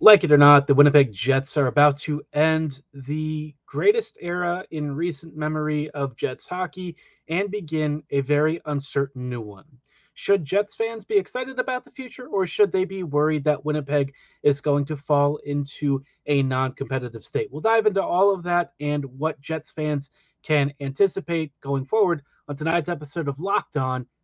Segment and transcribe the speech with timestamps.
[0.00, 4.94] Like it or not, the Winnipeg Jets are about to end the greatest era in
[4.94, 6.94] recent memory of Jets hockey
[7.28, 9.64] and begin a very uncertain new one.
[10.14, 14.14] Should Jets fans be excited about the future, or should they be worried that Winnipeg
[14.44, 17.48] is going to fall into a non competitive state?
[17.50, 20.10] We'll dive into all of that and what Jets fans
[20.44, 24.06] can anticipate going forward on tonight's episode of Locked On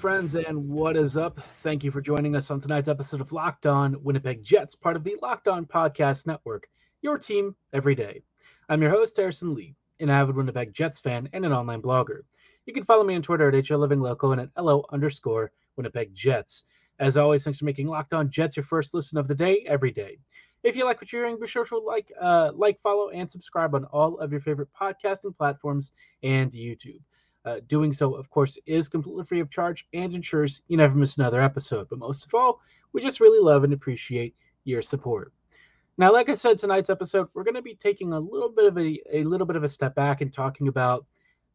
[0.00, 1.38] Friends, and what is up?
[1.62, 5.04] Thank you for joining us on tonight's episode of Locked On Winnipeg Jets, part of
[5.04, 6.70] the Locked On Podcast Network,
[7.02, 8.22] your team every day.
[8.70, 12.20] I'm your host, Harrison Lee, an avid Winnipeg Jets fan and an online blogger.
[12.64, 16.62] You can follow me on Twitter at HLivingLoco and at LO underscore Winnipeg Jets.
[16.98, 19.90] As always, thanks for making Locked On Jets your first listen of the day every
[19.90, 20.16] day.
[20.62, 23.74] If you like what you're hearing, be sure to like, uh, like, follow, and subscribe
[23.74, 25.92] on all of your favorite podcasting platforms
[26.22, 27.00] and YouTube.
[27.46, 31.16] Uh, doing so, of course, is completely free of charge and ensures you never miss
[31.16, 31.88] another episode.
[31.88, 32.60] But most of all,
[32.92, 35.32] we just really love and appreciate your support.
[35.96, 38.78] Now, like I said, tonight's episode, we're going to be taking a little bit of
[38.78, 41.06] a, a little bit of a step back and talking about,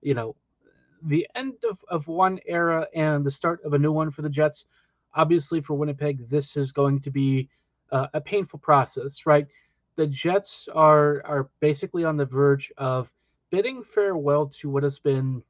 [0.01, 0.35] you know,
[1.03, 4.29] the end of, of one era and the start of a new one for the
[4.29, 4.65] Jets.
[5.13, 7.49] Obviously, for Winnipeg, this is going to be
[7.91, 9.47] uh, a painful process, right?
[9.95, 13.11] The Jets are are basically on the verge of
[13.49, 15.41] bidding farewell to what has been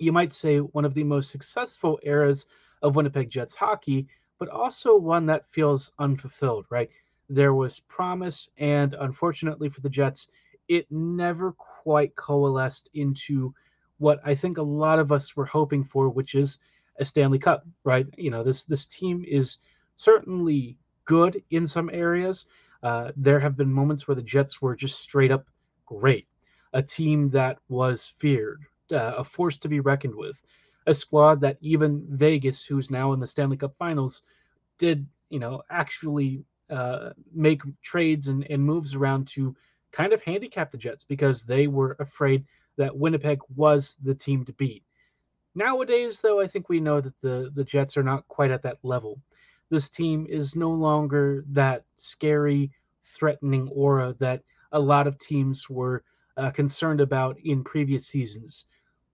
[0.00, 2.46] you might say, one of the most successful eras
[2.82, 6.88] of Winnipeg Jets hockey, but also one that feels unfulfilled, right?
[7.28, 10.28] There was promise, and unfortunately for the Jets,
[10.68, 13.54] it never quite coalesced into
[13.98, 16.58] what I think a lot of us were hoping for, which is
[16.98, 18.06] a Stanley Cup, right?
[18.16, 19.58] You know, this this team is
[19.96, 22.46] certainly good in some areas.
[22.82, 25.46] Uh, there have been moments where the Jets were just straight up
[25.84, 26.26] great,
[26.72, 30.40] a team that was feared, uh, a force to be reckoned with,
[30.86, 34.22] a squad that even Vegas, who's now in the Stanley Cup Finals,
[34.78, 39.54] did you know actually uh, make trades and, and moves around to
[39.92, 42.44] kind of handicap the Jets because they were afraid
[42.76, 44.84] that Winnipeg was the team to beat.
[45.54, 48.78] Nowadays, though, I think we know that the, the Jets are not quite at that
[48.84, 49.20] level.
[49.68, 52.70] This team is no longer that scary,
[53.04, 54.42] threatening aura that
[54.72, 56.04] a lot of teams were
[56.36, 58.66] uh, concerned about in previous seasons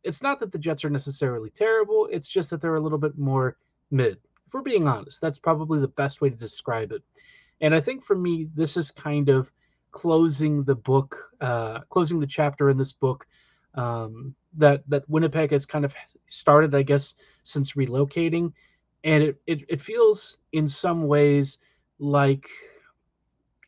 [0.06, 3.19] it's not that the Jets are necessarily terrible, it's just that they're a little bit
[3.19, 3.56] more
[3.91, 4.19] mid.
[4.47, 7.03] If we're being honest, that's probably the best way to describe it.
[7.61, 9.50] And I think for me, this is kind of
[9.91, 13.27] closing the book, uh, closing the chapter in this book
[13.75, 15.95] um, that that Winnipeg has kind of
[16.28, 18.53] started, I guess, since relocating,
[19.05, 21.59] and it, it it feels in some ways
[21.99, 22.49] like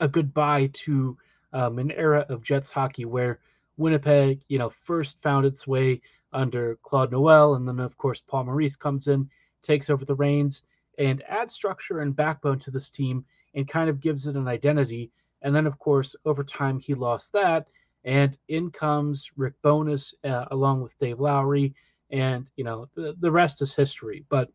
[0.01, 1.17] a goodbye to
[1.53, 3.41] um, an era of Jets hockey where
[3.77, 6.01] Winnipeg, you know, first found its way
[6.33, 7.55] under Claude Noel.
[7.55, 9.29] And then, of course, Paul Maurice comes in,
[9.63, 10.63] takes over the reins,
[10.99, 13.25] and adds structure and backbone to this team
[13.55, 15.11] and kind of gives it an identity.
[15.43, 17.69] And then, of course, over time, he lost that.
[18.05, 21.75] And in comes Rick Bowness uh, along with Dave Lowry.
[22.11, 24.25] And, you know, the, the rest is history.
[24.29, 24.51] But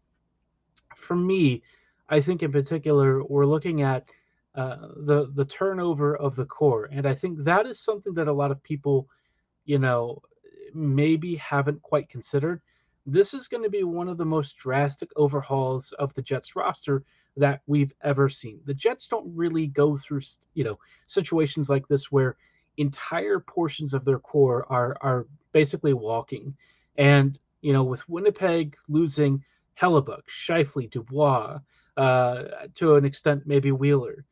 [0.96, 1.62] for me,
[2.10, 4.06] I think in particular, we're looking at
[4.56, 8.34] uh, the the turnover of the core, and I think that is something that a
[8.34, 9.08] lot of people,
[9.66, 10.22] you know,
[10.74, 12.62] maybe haven't quite considered,
[13.06, 17.04] this is going to be one of the most drastic overhauls of the Jets roster
[17.36, 18.62] that we've ever seen.
[18.66, 20.22] The Jets don't really go through,
[20.54, 22.38] you know, situations like this where
[22.78, 26.56] entire portions of their core are are basically walking.
[26.98, 29.44] And you know, with Winnipeg losing
[29.82, 31.60] Hellebuyck, Scheifele, Dubois,
[31.98, 32.44] uh,
[32.76, 34.26] to an extent maybe Wheeler,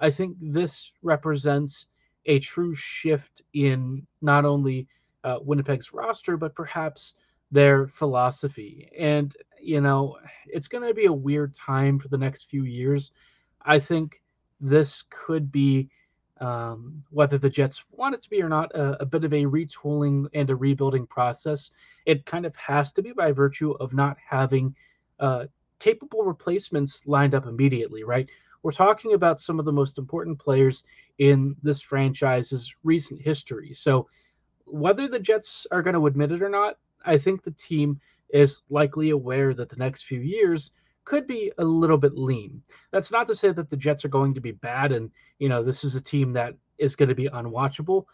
[0.00, 1.86] I think this represents
[2.26, 4.86] a true shift in not only
[5.28, 7.14] uh, Winnipeg's roster, but perhaps
[7.50, 8.90] their philosophy.
[8.98, 10.16] And, you know,
[10.46, 13.12] it's going to be a weird time for the next few years.
[13.62, 14.22] I think
[14.60, 15.90] this could be,
[16.40, 19.44] um, whether the Jets want it to be or not, a, a bit of a
[19.44, 21.70] retooling and a rebuilding process.
[22.06, 24.74] It kind of has to be by virtue of not having
[25.20, 25.46] uh,
[25.78, 28.28] capable replacements lined up immediately, right?
[28.62, 30.84] We're talking about some of the most important players
[31.18, 33.72] in this franchise's recent history.
[33.72, 34.08] So,
[34.70, 38.00] whether the Jets are going to admit it or not, I think the team
[38.30, 40.70] is likely aware that the next few years
[41.04, 42.62] could be a little bit lean.
[42.90, 45.62] That's not to say that the Jets are going to be bad and, you know,
[45.62, 48.04] this is a team that is going to be unwatchable.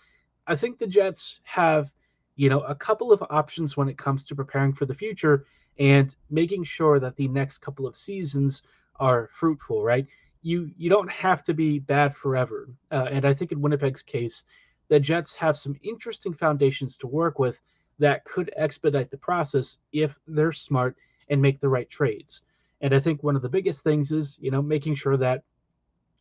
[0.47, 1.93] I think the Jets have,
[2.37, 5.45] you know, a couple of options when it comes to preparing for the future
[5.79, 8.62] and making sure that the next couple of seasons
[9.01, 10.06] are fruitful, right?
[10.43, 12.69] You you don't have to be bad forever.
[12.93, 14.45] Uh, and I think in Winnipeg's case,
[14.89, 17.59] the Jets have some interesting foundations to work with
[17.99, 20.97] that could expedite the process if they're smart
[21.29, 22.43] and make the right trades.
[22.81, 25.43] And I think one of the biggest things is, you know, making sure that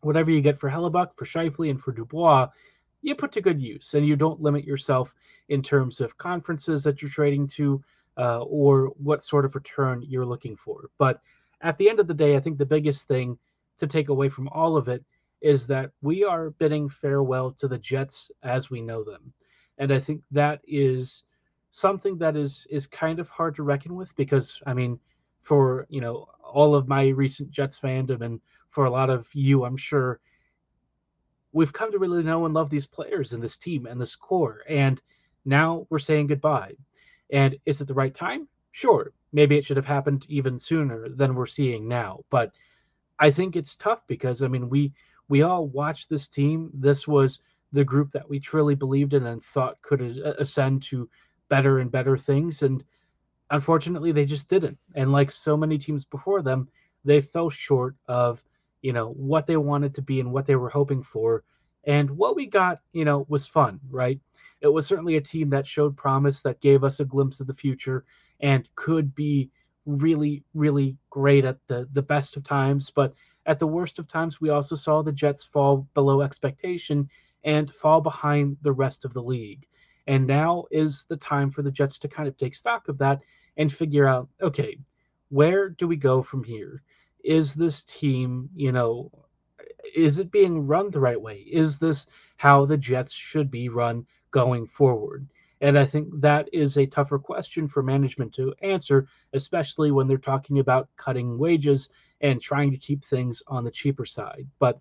[0.02, 2.48] whatever you get for Hellebuyck, for Scheifele, and for Dubois,
[3.02, 5.14] you put to good use and you don't limit yourself
[5.50, 7.84] in terms of conferences that you're trading to
[8.18, 10.90] uh, or what sort of return you're looking for.
[10.98, 11.20] But
[11.62, 13.38] at the end of the day, I think the biggest thing
[13.78, 15.04] to take away from all of it
[15.44, 19.34] is that we are bidding farewell to the Jets as we know them.
[19.78, 21.24] And I think that is
[21.70, 25.00] something that is is kind of hard to reckon with because I mean,
[25.42, 29.66] for you know all of my recent Jets fandom and for a lot of you,
[29.66, 30.20] I'm sure
[31.52, 34.62] we've come to really know and love these players and this team and this core.
[34.70, 35.02] And
[35.46, 36.74] now we're saying goodbye.
[37.32, 38.48] And is it the right time?
[38.72, 39.12] Sure.
[39.34, 42.22] Maybe it should have happened even sooner than we're seeing now.
[42.30, 42.54] But
[43.20, 44.94] I think it's tough because I mean we
[45.34, 46.70] we all watched this team.
[46.76, 47.40] This was
[47.72, 51.10] the group that we truly believed in and thought could uh, ascend to
[51.50, 52.62] better and better things.
[52.62, 52.84] And
[53.50, 54.78] unfortunately, they just didn't.
[54.94, 56.68] And like so many teams before them,
[57.04, 58.44] they fell short of,
[58.84, 61.44] you know, what they wanted to be and what they were hoping for.
[61.86, 64.20] And what we got, you know, was fun, right?
[64.62, 67.56] It was certainly a team that showed promise, that gave us a glimpse of the
[67.56, 68.06] future
[68.40, 69.50] and could be
[69.88, 72.92] really, really great at the, the best of times.
[72.92, 73.16] But
[73.46, 77.10] at the worst of times, we also saw the Jets fall below expectation
[77.44, 79.68] and fall behind the rest of the league.
[80.08, 83.22] And now is the time for the Jets to kind of take stock of that
[83.58, 84.78] and figure out okay,
[85.30, 86.84] where do we go from here?
[87.24, 89.12] Is this team, you know,
[89.96, 91.40] is it being run the right way?
[91.40, 92.08] Is this
[92.38, 95.28] how the Jets should be run going forward?
[95.62, 100.18] And I think that is a tougher question for management to answer, especially when they're
[100.18, 101.90] talking about cutting wages
[102.24, 104.48] and trying to keep things on the cheaper side.
[104.58, 104.80] But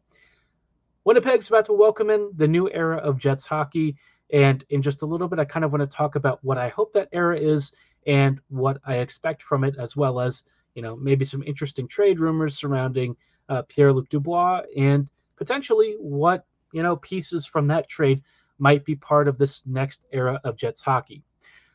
[1.05, 3.97] Winnipeg's about to welcome in the new era of Jets hockey.
[4.33, 6.69] And in just a little bit, I kind of want to talk about what I
[6.69, 7.73] hope that era is
[8.07, 10.45] and what I expect from it, as well as,
[10.75, 13.17] you know, maybe some interesting trade rumors surrounding
[13.49, 18.23] uh, Pierre Luc Dubois and potentially what, you know, pieces from that trade
[18.59, 21.23] might be part of this next era of Jets hockey.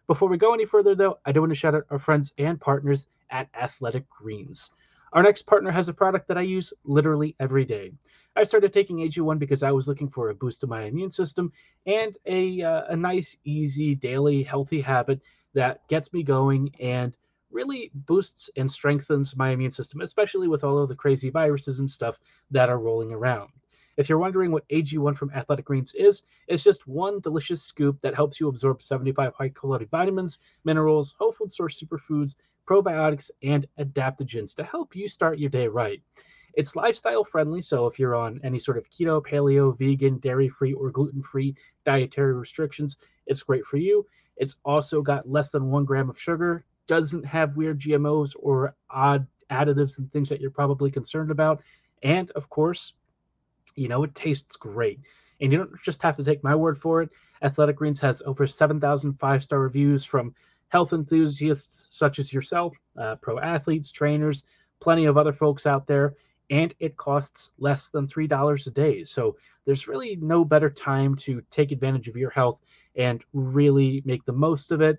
[0.07, 2.59] Before we go any further, though, I do want to shout out our friends and
[2.59, 4.71] partners at Athletic Greens.
[5.17, 7.91] Our next partner has a product that I use literally every day.
[8.35, 11.51] I started taking AG1 because I was looking for a boost to my immune system
[11.87, 15.19] and a, uh, a nice, easy, daily, healthy habit
[15.55, 17.17] that gets me going and
[17.49, 21.89] really boosts and strengthens my immune system, especially with all of the crazy viruses and
[21.89, 22.19] stuff
[22.51, 23.49] that are rolling around.
[23.97, 28.13] If you're wondering what AG1 from Athletic Greens is, it's just one delicious scoop that
[28.13, 32.35] helps you absorb 75 high quality vitamins, minerals, whole food source superfoods,
[32.67, 36.01] probiotics, and adaptogens to help you start your day right.
[36.53, 40.73] It's lifestyle friendly, so if you're on any sort of keto, paleo, vegan, dairy free,
[40.73, 41.55] or gluten free
[41.85, 42.97] dietary restrictions,
[43.27, 44.05] it's great for you.
[44.37, 49.27] It's also got less than one gram of sugar, doesn't have weird GMOs or odd
[49.51, 51.61] additives and things that you're probably concerned about.
[52.03, 52.93] And of course,
[53.75, 54.99] you know, it tastes great.
[55.39, 57.09] And you don't just have to take my word for it.
[57.43, 60.33] Athletic Greens has over 7,000 five star reviews from
[60.69, 64.43] health enthusiasts such as yourself, uh, pro athletes, trainers,
[64.79, 66.15] plenty of other folks out there
[66.49, 69.03] and it costs less than $3 a day.
[69.03, 72.59] So there's really no better time to take advantage of your health
[72.95, 74.97] and really make the most of it.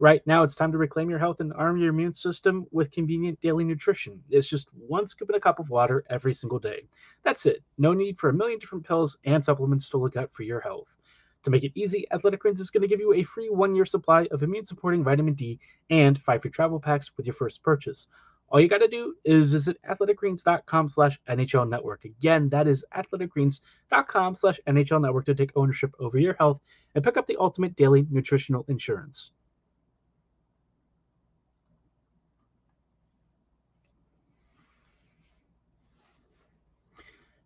[0.00, 3.40] Right now, it's time to reclaim your health and arm your immune system with convenient
[3.40, 4.22] daily nutrition.
[4.30, 6.84] It's just one scoop in a cup of water every single day.
[7.24, 7.64] That's it.
[7.78, 10.96] No need for a million different pills and supplements to look out for your health.
[11.44, 13.86] To make it easy, Athletic Greens is going to give you a free one year
[13.86, 18.08] supply of immune supporting vitamin D and five free travel packs with your first purchase.
[18.50, 22.04] All you got to do is visit athleticgreens.com slash NHL Network.
[22.04, 26.60] Again, that is athleticgreens.com slash NHL Network to take ownership over your health
[26.94, 29.32] and pick up the ultimate daily nutritional insurance.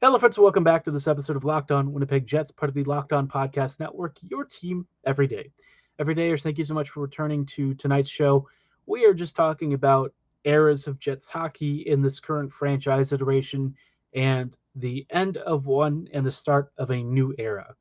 [0.05, 0.37] Hello, friends.
[0.37, 3.29] Welcome back to this episode of Locked On Winnipeg Jets, part of the Locked On
[3.29, 5.53] Podcast Network, your team every day.
[6.01, 8.49] Every day, thank you so much for returning to tonight's show.
[8.87, 13.77] We are just talking about eras of Jets hockey in this current franchise iteration
[14.13, 17.73] and the end of one and the start of a new era.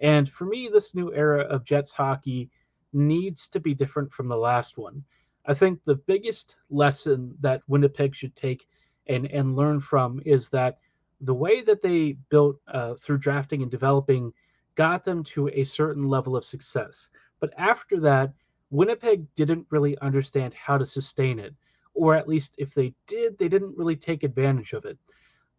[0.00, 2.50] And for me, this new era of Jets hockey
[2.92, 5.04] needs to be different from the last one.
[5.46, 8.66] I think the biggest lesson that Winnipeg should take
[9.06, 10.78] and, and learn from is that
[11.20, 14.32] the way that they built uh, through drafting and developing
[14.74, 17.08] got them to a certain level of success.
[17.40, 18.32] But after that,
[18.70, 21.54] Winnipeg didn't really understand how to sustain it,
[21.94, 24.98] or at least if they did, they didn't really take advantage of it.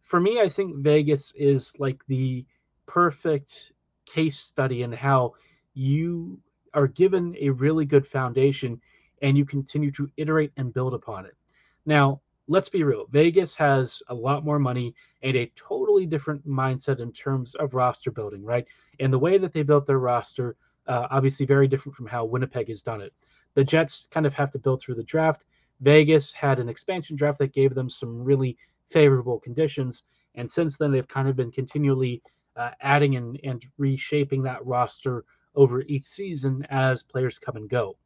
[0.00, 2.46] For me, I think Vegas is like the
[2.86, 3.72] perfect
[4.06, 5.34] case study in how
[5.74, 6.38] you
[6.74, 8.80] are given a really good foundation
[9.22, 11.36] and you continue to iterate and build upon it.
[11.84, 14.92] Now, let's be real Vegas has a lot more money
[15.22, 18.66] and a totally different mindset in terms of roster building, right?
[18.98, 20.56] And the way that they built their roster,
[20.88, 23.14] uh, obviously very different from how Winnipeg has done it.
[23.54, 25.44] The Jets kind of have to build through the draft.
[25.80, 28.58] Vegas had an expansion draft that gave them some really
[28.90, 30.02] favorable conditions.
[30.34, 32.20] And since then, they've kind of been continually
[32.56, 37.96] uh, adding and, and reshaping that roster over each season as players come and go.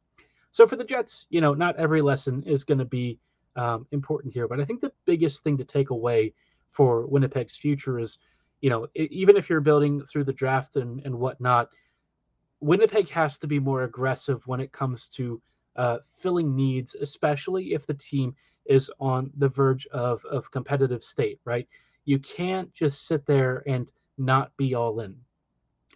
[0.51, 3.19] So for the Jets, you know, not every lesson is going to be
[3.55, 4.47] um, important here.
[4.47, 6.33] But I think the biggest thing to take away
[6.71, 8.17] for Winnipeg's future is,
[8.61, 11.69] you know, even if you're building through the draft and, and whatnot,
[12.59, 15.41] Winnipeg has to be more aggressive when it comes to
[15.75, 18.35] uh, filling needs, especially if the team
[18.65, 21.67] is on the verge of, of competitive state, right?
[22.05, 25.15] You can't just sit there and not be all in.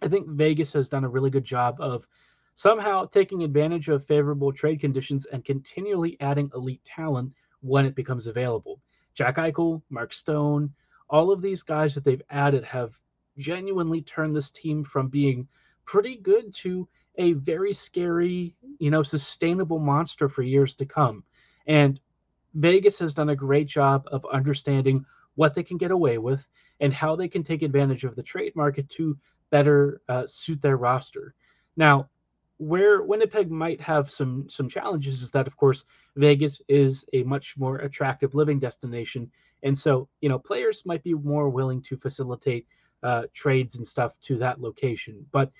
[0.02, 2.06] I think Vegas has done a really good job of
[2.54, 8.26] somehow taking advantage of favorable trade conditions and continually adding elite talent when it becomes
[8.26, 8.80] available.
[9.14, 10.72] Jack Eichel, Mark Stone,
[11.08, 12.98] all of these guys that they've added have
[13.38, 15.46] genuinely turned this team from being
[15.84, 21.24] pretty good to a very scary, you know, sustainable monster for years to come.
[21.66, 22.00] And
[22.54, 26.46] Vegas has done a great job of understanding what they can get away with
[26.80, 29.18] and how they can take advantage of the trade market to
[29.50, 31.34] better uh, suit their roster.
[31.76, 32.08] Now,
[32.60, 35.86] where Winnipeg might have some some challenges is that of course
[36.16, 39.30] Vegas is a much more attractive living destination.
[39.62, 42.66] And so you know players might be more willing to facilitate
[43.02, 45.24] uh, trades and stuff to that location.
[45.32, 45.50] But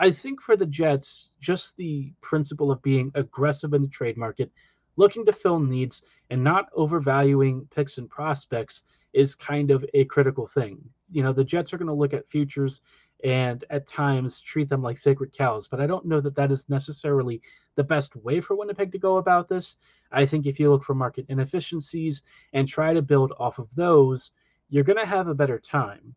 [0.00, 4.50] I think for the Jets just the principle of being aggressive in the trade market
[4.96, 10.48] looking to fill needs and not overvaluing picks and prospects is kind of a critical
[10.48, 10.80] thing.
[11.12, 12.80] You know the Jets are going to look at futures
[13.24, 15.68] and at times treat them like sacred cows.
[15.68, 17.42] But I don't know that that is necessarily
[17.76, 19.76] the best way for Winnipeg to go about this.
[20.12, 22.22] I think if you look for market inefficiencies
[22.52, 24.32] and try to build off of those,
[24.68, 26.14] you're going to have a better time.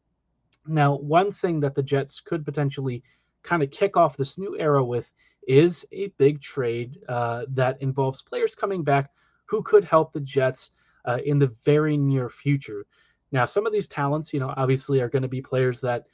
[0.66, 3.04] Now, one thing that the Jets could potentially
[3.44, 5.14] kind of kick off this new era with
[5.48, 9.12] is a big trade uh, that involves players coming back
[9.46, 10.72] who could help the Jets
[11.06, 12.86] uh, in the very near future.
[13.32, 16.06] Now, some of these talents, you know, obviously are going to be players that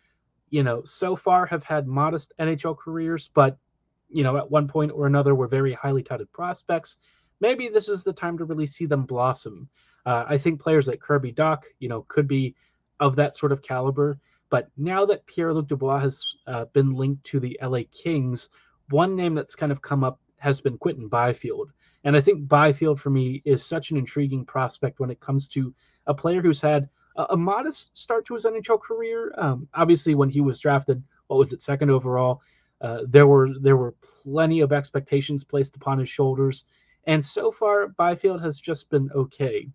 [0.49, 3.57] you know, so far have had modest NHL careers, but,
[4.09, 6.97] you know, at one point or another were very highly touted prospects.
[7.39, 9.69] Maybe this is the time to really see them blossom.
[10.05, 12.55] Uh, I think players like Kirby Dach, you know, could be
[12.99, 14.19] of that sort of caliber.
[14.49, 18.49] But now that Pierre Luc Dubois has uh, been linked to the LA Kings,
[18.89, 21.71] one name that's kind of come up has been Quinton Byfield.
[22.03, 25.73] And I think Byfield for me is such an intriguing prospect when it comes to
[26.07, 26.89] a player who's had
[27.29, 29.33] a, modest start to his NHL career.
[29.37, 32.41] Um, obviously, when he was drafted, what was it, second overall?
[32.81, 36.65] Uh, there were there were plenty of expectations placed upon his shoulders,
[37.05, 39.67] and so far Byfield has just been okay.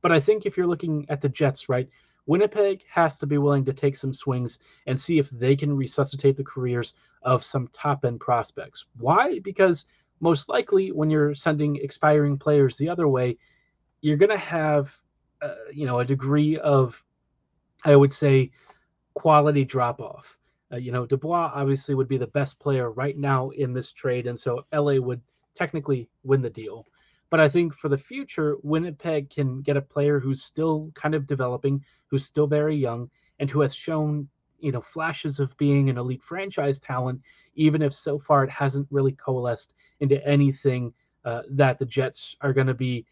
[0.00, 1.88] But I think if you're looking at the Jets, right,
[2.26, 6.36] Winnipeg has to be willing to take some swings and see if they can resuscitate
[6.36, 8.84] the careers of some top end prospects.
[8.98, 9.40] Why?
[9.40, 9.86] Because
[10.20, 13.36] most likely, when you're sending expiring players the other way,
[14.00, 14.96] you're going to have
[15.42, 17.02] uh, you know a degree of
[17.84, 18.50] i would say
[19.14, 20.38] quality drop off
[20.72, 24.26] uh, you know dubois obviously would be the best player right now in this trade
[24.26, 25.20] and so la would
[25.54, 26.86] technically win the deal.
[27.30, 31.26] But i think for the future winnipeg can get a player who's still kind of
[31.26, 34.28] developing who's still very young and who has shown
[34.58, 37.20] you know flashes of being an elite franchise talent
[37.54, 40.92] even if so far it hasn't really coalesced into anything
[41.24, 43.04] uh, that the jets are going to be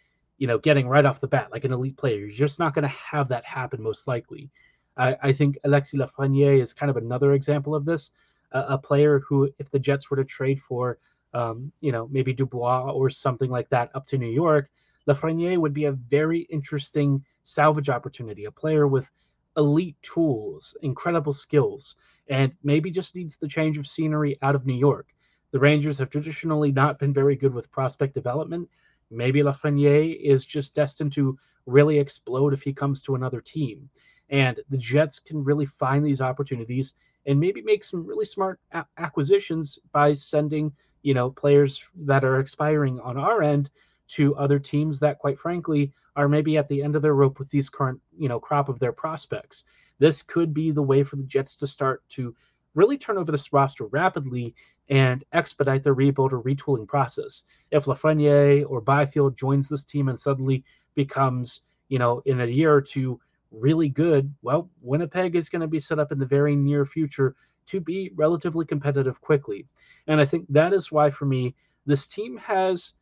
[0.44, 2.18] you know, getting right off the bat like an elite player.
[2.18, 4.50] You're just not going to have that happen most likely.
[4.94, 8.10] I, I think Alexis Lafreniere is kind of another example of this.
[8.52, 10.98] Uh, a player who, if the Jets were to trade for,
[11.32, 14.68] um, you know, maybe Dubois or something like that up to New York,
[15.08, 18.44] Lafreniere would be a very interesting salvage opportunity.
[18.44, 19.08] A player with
[19.56, 21.96] elite tools, incredible skills,
[22.28, 25.06] and maybe just needs the change of scenery out of New York.
[25.52, 28.68] The Rangers have traditionally not been very good with prospect development,
[29.16, 33.88] Maybe Lafreniere is just destined to really explode if he comes to another team.
[34.30, 36.94] And the Jets can really find these opportunities
[37.26, 42.40] and maybe make some really smart a- acquisitions by sending, you know, players that are
[42.40, 43.70] expiring on our end
[44.08, 47.50] to other teams that, quite frankly, are maybe at the end of their rope with
[47.50, 49.64] these current, you know, crop of their prospects.
[49.98, 52.34] This could be the way for the Jets to start to
[52.74, 54.54] really turn over this roster rapidly
[54.88, 57.44] and expedite the rebuild or retooling process.
[57.70, 60.64] If Lafreniere or Byfield joins this team and suddenly
[60.94, 65.68] becomes, you know, in a year or two really good, well, Winnipeg is going to
[65.68, 67.34] be set up in the very near future
[67.66, 69.66] to be relatively competitive quickly.
[70.06, 71.54] And I think that is why, for me,
[71.86, 72.92] this team has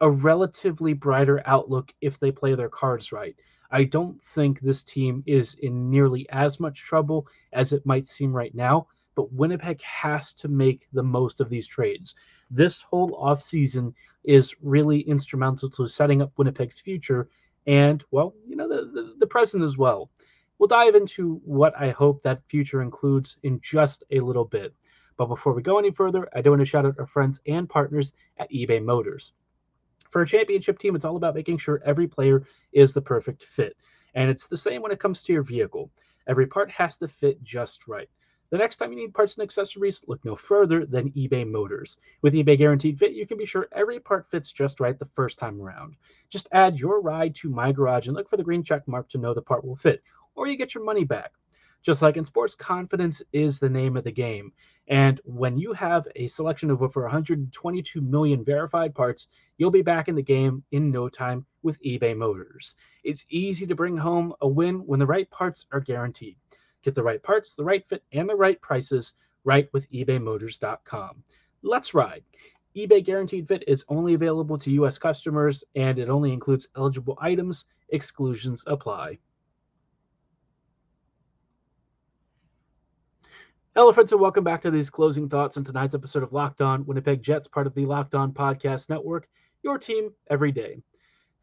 [0.00, 3.36] a relatively brighter outlook if they play their cards right.
[3.70, 8.32] I don't think this team is in nearly as much trouble as it might seem
[8.32, 8.88] right now,
[9.20, 12.14] but Winnipeg has to make the most of these trades.
[12.50, 13.92] This whole offseason
[14.24, 17.28] is really instrumental to setting up Winnipeg's future
[17.66, 20.10] and, well, you know, the, the, the present as well.
[20.58, 24.74] We'll dive into what I hope that future includes in just a little bit.
[25.18, 27.68] But before we go any further, I do want to shout out our friends and
[27.68, 29.32] partners at eBay Motors.
[30.10, 33.76] For a championship team, it's all about making sure every player is the perfect fit.
[34.14, 35.90] And it's the same when it comes to your vehicle.
[36.26, 38.08] Every part has to fit just right.
[38.50, 41.98] The next time you need parts and accessories, look no further than eBay Motors.
[42.20, 45.38] With eBay Guaranteed Fit, you can be sure every part fits just right the first
[45.38, 45.94] time around.
[46.28, 49.18] Just add your ride to My Garage and look for the green check mark to
[49.18, 50.02] know the part will fit,
[50.34, 51.30] or you get your money back.
[51.82, 54.52] Just like in sports, confidence is the name of the game.
[54.88, 59.28] And when you have a selection of over 122 million verified parts,
[59.58, 62.74] you'll be back in the game in no time with eBay Motors.
[63.04, 66.36] It's easy to bring home a win when the right parts are guaranteed.
[66.82, 69.12] Get the right parts, the right fit, and the right prices
[69.44, 71.22] right with ebaymotors.com.
[71.62, 72.24] Let's ride.
[72.76, 74.96] eBay Guaranteed Fit is only available to U.S.
[74.96, 77.64] customers and it only includes eligible items.
[77.90, 79.18] Exclusions apply.
[83.76, 86.84] Hello, friends, and welcome back to these closing thoughts on tonight's episode of Locked On
[86.86, 89.28] Winnipeg Jets, part of the Locked On Podcast Network,
[89.62, 90.82] your team every day.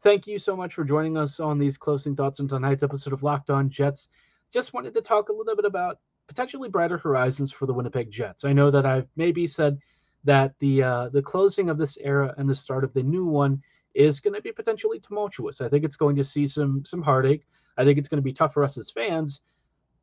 [0.02, 3.22] Thank you so much for joining us on these closing thoughts on tonight's episode of
[3.22, 4.08] Locked On Jets
[4.52, 8.44] just wanted to talk a little bit about potentially brighter horizons for the Winnipeg Jets.
[8.44, 9.78] I know that I've maybe said
[10.24, 13.62] that the uh, the closing of this era and the start of the new one
[13.94, 15.60] is going to be potentially tumultuous.
[15.60, 17.46] I think it's going to see some some heartache.
[17.76, 19.40] I think it's going to be tough for us as fans.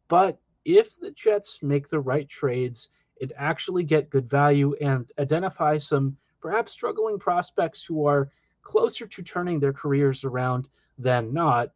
[0.08, 2.90] But if the Jets make the right trades
[3.22, 8.32] and actually get good value and identify some perhaps struggling prospects who are
[8.62, 11.72] closer to turning their careers around than not,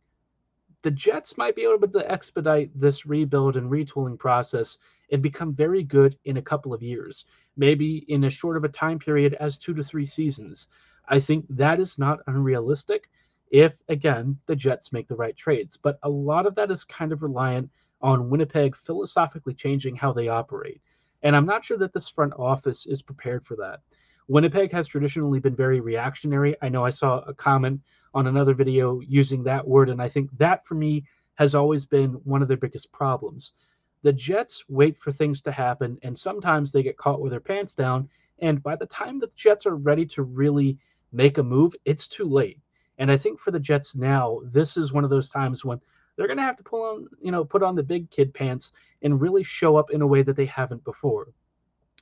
[0.81, 4.77] the Jets might be able to expedite this rebuild and retooling process
[5.11, 7.25] and become very good in a couple of years,
[7.57, 10.67] maybe in as short of a time period as two to three seasons.
[11.07, 13.09] I think that is not unrealistic
[13.51, 15.75] if, again, the Jets make the right trades.
[15.75, 17.69] But a lot of that is kind of reliant
[18.01, 20.81] on Winnipeg philosophically changing how they operate.
[21.23, 23.81] And I'm not sure that this front office is prepared for that.
[24.29, 26.55] Winnipeg has traditionally been very reactionary.
[26.61, 27.81] I know I saw a comment
[28.13, 29.89] on another video using that word.
[29.89, 33.53] And I think that for me has always been one of their biggest problems.
[34.01, 37.75] The Jets wait for things to happen, and sometimes they get caught with their pants
[37.75, 38.09] down.
[38.39, 40.77] And by the time the Jets are ready to really
[41.11, 42.59] make a move, it's too late.
[42.97, 45.79] And I think for the Jets now, this is one of those times when
[46.15, 48.73] they're going to have to pull on, you know, put on the big kid pants
[49.01, 51.29] and really show up in a way that they haven't before.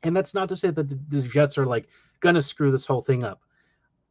[0.04, 1.88] And that's not to say that the, the Jets are like
[2.20, 3.42] going to screw this whole thing up.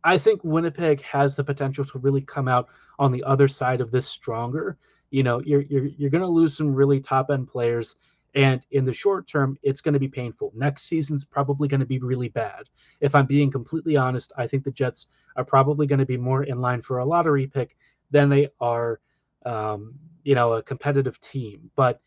[0.07, 2.69] I think Winnipeg has the potential to really come out
[3.01, 4.79] on the other side of this stronger.
[5.11, 7.97] You know, you're you're you're going to lose some really top end players,
[8.37, 10.53] and in the short term, it's going to be painful.
[10.55, 12.69] Next season's probably going to be really bad.
[13.01, 16.45] If I'm being completely honest, I think the Jets are probably going to be more
[16.45, 17.77] in line for a lottery pick
[18.12, 19.01] than they are,
[19.45, 19.92] um,
[20.23, 21.69] you know, a competitive team.
[21.75, 22.01] But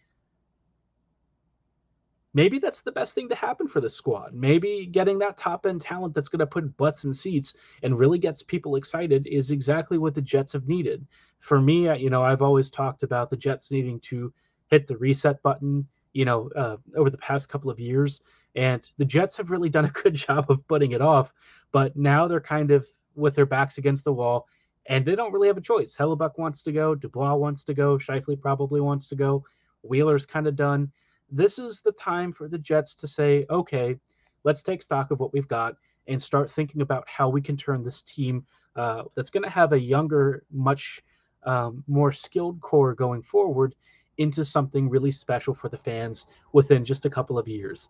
[2.34, 4.34] maybe that's the best thing to happen for the squad.
[4.34, 8.20] Maybe getting that top end talent that's going to put butts in seats and really
[8.20, 11.06] gets people excited is exactly what the Jets have needed.
[11.39, 14.34] For me, you know, I've always talked about the Jets needing to
[14.68, 18.22] hit the reset button, you know, uh, over the past couple of years.
[18.56, 21.34] And the Jets have really done a good job of putting it off.
[21.72, 24.48] But now they're kind of with their backs against the wall
[24.86, 25.96] and they don't really have a choice.
[25.96, 29.46] Hellebuyck wants to go, Dubois wants to go, Scheifele probably wants to go,
[29.84, 30.92] Wheeler's kind of done
[31.32, 33.98] this is the time for the Jets to say, okay,
[34.44, 35.76] let's take stock of what we've got
[36.08, 39.74] and start thinking about how we can turn this team uh, that's going to have
[39.74, 41.02] a younger, much
[41.44, 43.76] um, more skilled core going forward
[44.18, 47.89] into something really special for the fans within just a couple of years.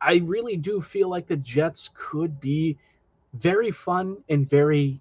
[0.00, 2.76] I really do feel like the Jets could be
[3.34, 5.00] very fun and very,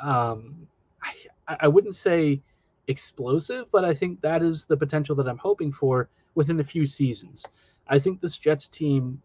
[0.00, 0.66] um,
[1.02, 2.40] I, I wouldn't say
[2.88, 6.86] explosive, but I think that is the potential that I'm hoping for within a few
[6.86, 7.46] seasons.
[7.88, 9.20] I think this Jets team,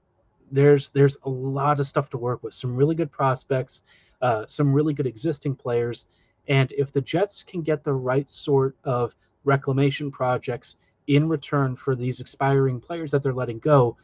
[0.52, 2.54] there's there's a lot of stuff to work with.
[2.54, 3.84] Some really good prospects,
[4.22, 6.08] uh, some really good existing players,
[6.48, 11.96] and if the Jets can get the right sort of reclamation projects in return for
[11.96, 13.98] these expiring players that they're letting go,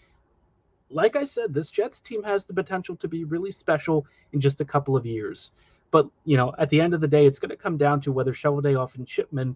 [0.90, 4.62] like I said, this Jets team has the potential to be really special in just
[4.62, 5.52] a couple of years.
[5.92, 8.12] But, you know, at the end of the day, it's going to come down to
[8.12, 9.56] whether Cheveldayoff and Chipman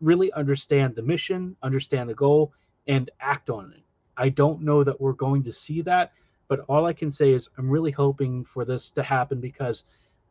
[0.00, 2.52] really understand the mission, understand the goal,
[2.86, 3.82] and act on it.
[4.16, 6.12] I don't know that we're going to see that,
[6.48, 9.84] but all I can say is I'm really hoping for this to happen because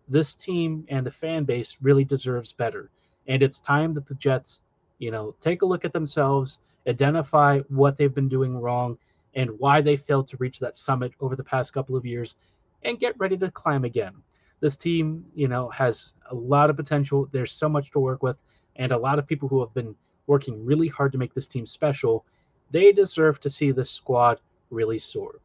[0.08, 2.90] this team and the fan base really deserves better.
[3.28, 4.62] And it's time that the Jets,
[5.00, 8.98] you know, take a look at themselves, identify what they've been doing wrong
[9.36, 12.36] and why they failed to reach that summit over the past couple of years
[12.84, 14.14] and get ready to climb again.
[14.60, 17.28] This team, you know, has a lot of potential.
[17.32, 18.38] There's so much to work with
[18.76, 19.96] and a lot of people who have been
[20.28, 22.26] working really hard to make this team special.
[22.72, 25.40] They deserve to see this squad really soar.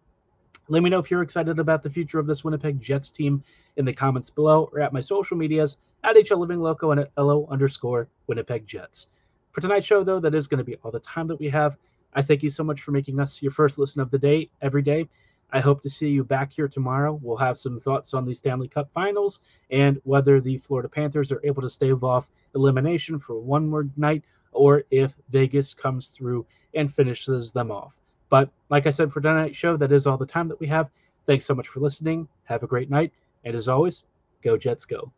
[0.69, 3.43] Let me know if you're excited about the future of this Winnipeg Jets team
[3.77, 7.12] in the comments below or at my social medias at HL Living Loco and at
[7.17, 9.09] LO underscore Winnipeg Jets.
[9.53, 11.77] For tonight's show, though, that is going to be all the time that we have.
[12.15, 14.83] I thank you so much for making us your first listen of the day every
[14.83, 15.09] day.
[15.53, 17.19] I hope to see you back here tomorrow.
[17.23, 21.41] We'll have some thoughts on the Stanley Cup finals and whether the Florida Panthers are
[21.45, 24.25] able to stave off elimination for one more night
[24.57, 27.92] or if Vegas comes through and finishes them off.
[28.29, 30.90] But like I said for tonight's show, that is all the time that we have.
[31.27, 32.29] Thanks so much for listening.
[32.45, 33.12] Have a great night.
[33.45, 34.05] And as always,
[34.42, 35.12] go Jets go.